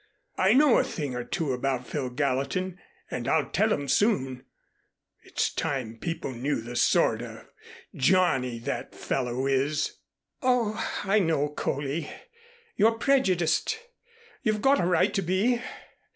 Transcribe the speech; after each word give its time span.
I 0.39 0.53
know 0.53 0.79
a 0.79 0.83
thing 0.83 1.13
or 1.13 1.23
two 1.23 1.53
about 1.53 1.85
Phil 1.85 2.09
Gallatin 2.09 2.79
and 3.11 3.27
I'll 3.27 3.51
tell 3.51 3.71
'em 3.71 3.87
soon. 3.87 4.45
It's 5.21 5.53
time 5.53 5.99
people 5.99 6.31
knew 6.31 6.59
the 6.59 6.75
sort 6.75 7.21
of 7.21 7.27
a 7.29 7.47
Johnny 7.93 8.57
that 8.61 8.95
fellow 8.95 9.45
is." 9.45 9.99
"Oh, 10.41 10.73
I 11.03 11.19
know, 11.19 11.49
Coley. 11.49 12.11
You're 12.75 12.93
prejudiced. 12.97 13.77
You've 14.41 14.63
got 14.63 14.79
a 14.81 14.87
right 14.87 15.13
to 15.13 15.21
be. 15.21 15.61